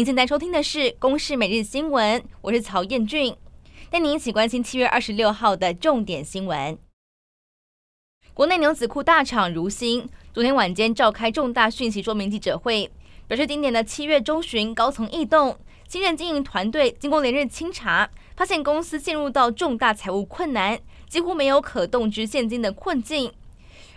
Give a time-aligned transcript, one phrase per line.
[0.00, 3.36] 您现在收听的是《公视每日新闻》，我是曹彦俊，
[3.90, 6.78] 带您一起关心七月二十六号的重点新闻。
[8.32, 12.90] 国内牛仔裤大厂如新昨天晚间召开重大讯息说明记者会，
[13.28, 23.30] 表示今年的七月中旬高层异动，新任经营团队经过连日清查，发现公司陷入到重大财务困难，几乎没有可动之现金的困境。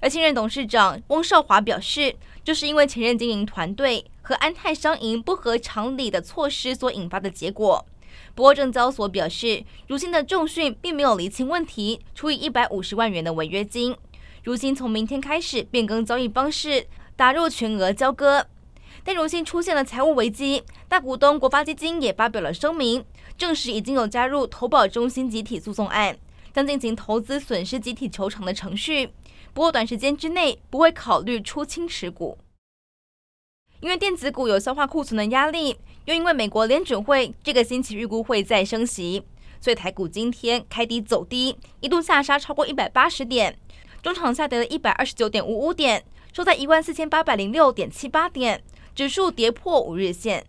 [0.00, 7.84] 而新任董事长翁少华表示，就是因为前任经营团队和安泰商银不合常理的措施所引发的结果。
[8.34, 13.96] 不过，证交所表示，如今的重讯并没有厘清问题，处以一百五十万元的违约金。
[14.42, 18.46] 如今从明天开始变更交易方式，打入全额交割。
[19.02, 23.04] 但如今出现了财务危机，大股东国发基金也发表了声明，
[23.36, 26.18] 证实已经有加入投保中心集体诉讼案，
[26.52, 29.10] 将进行投资损失集体求偿的程序。
[29.52, 32.38] 不过，短时间之内不会考虑出清持股，
[33.80, 39.22] 因为电子股有消化库存的压力，又因为美国联准会这个星期预估会再升息，
[39.58, 43.58] 所以台股今天开低走低，一度下杀超过一百八十点，
[44.02, 48.62] 中场下跌了一百二十九点五五点，收在一万四千八百零六点七八点，
[48.94, 50.44] 指数跌破五日线。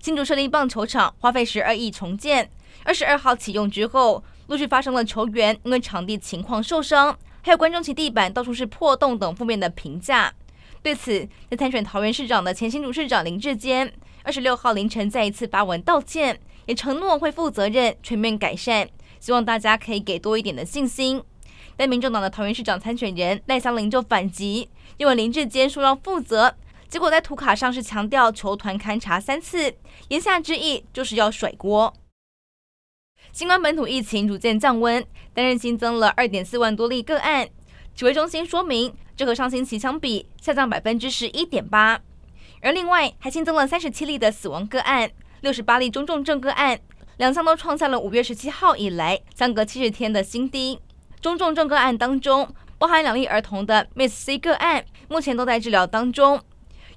[0.00, 2.50] 新竹设立棒球场花费十二亿重建，
[2.84, 7.18] 二十二号启用之后，陆续发生了球员因为场地情况受伤。
[7.42, 10.34] 还有观众席地板到处是破洞等负面的评价。
[10.82, 18.88] 对此，在参选桃园市长的前新竹市长林志坚，二十六号凌晨再一次发文道歉，也承诺会负责任、全面改善，
[19.20, 21.22] 希望大家可以给多一点的信心。
[21.76, 26.54] 但民众党的桃园市长参选人赖香伶就反击，因为林志坚说要负责，
[26.88, 29.74] 结果在图卡上是强调球团勘察三次，
[30.08, 31.94] 言下之意就是要甩锅。
[33.32, 37.48] 新冠本土疫情逐渐降温，单日新增了二点四万多例个案。
[37.94, 42.00] 指挥中心说明，这和上星期相比下降百分之十一点八。
[42.62, 46.78] 而另外还新增了三十七例的死亡个案，六十八例中重症个案，
[47.16, 50.78] 两项都创下了五月十七号以来相隔七十天的新低。
[51.20, 52.48] 中重症个案当中，
[52.78, 56.40] 包含两例儿童的 Miss C 个案，目前都在治疗当中。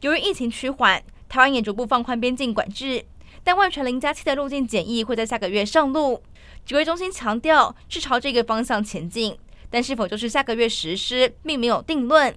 [0.00, 3.04] 由于疫情趋缓，台湾也逐步放宽边境管制。
[3.44, 6.20] 但外传零加七的入境检疫会在下个月上路，
[6.66, 9.38] 指挥中心强调是朝这个方向前进，
[9.70, 12.34] 但是否就是下个月实施，并没有定论。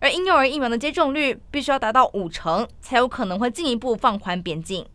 [0.00, 4.86] 而婴幼儿疫苗的接种率必须要达到五成，才有可能会进一步放宽边境。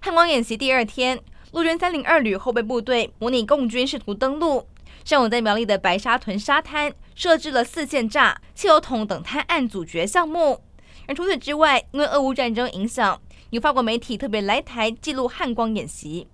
[0.00, 1.20] 汉光演习第二天，
[1.52, 4.66] 陆军三零二旅后备部队模拟共军试图登陆，
[5.04, 10.60] 上午在苗栗的白沙屯沙滩设置了四线炸、汽油桶等滩岸阻绝项目。
[11.06, 13.20] 而除此之外，因为俄乌战争影响。
[13.50, 16.28] 有法国媒体特别来台记录汉光演习。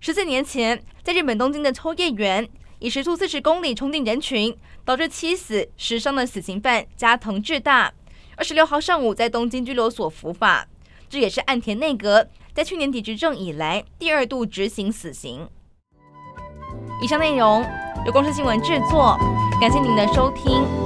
[0.00, 2.46] 十四年前，在日本东京的秋叶原，
[2.80, 7.92] 以时速四十公里冲进人群，导致七死十伤的死刑犯加藤智大，
[8.36, 10.66] 二十六号上午在东京拘留所伏法。
[11.08, 15.48] 这也是岸田内阁在去年底执政以来第二度执行死刑。
[17.02, 17.64] 以上内容
[18.06, 19.16] 由公司新闻制作，
[19.60, 20.77] 感谢您的收听。